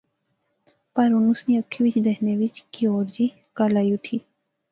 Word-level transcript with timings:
پر 0.93 1.07
ہن 1.13 1.23
اس 1.31 1.41
نی 1.47 1.53
اکھی 1.59 1.79
وچ 1.85 1.95
دیکھنے 2.07 2.33
وچ 2.39 2.55
کی 2.73 2.83
ہور 2.91 3.05
جئی 3.15 3.27
کل 3.57 3.73
آئی 3.79 3.89
اٹھی 3.93 4.17